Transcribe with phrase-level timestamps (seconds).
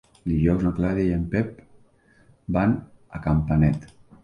[0.29, 1.61] Dijous na Clàudia i en Pep
[2.59, 2.75] van
[3.21, 3.89] a Campanet.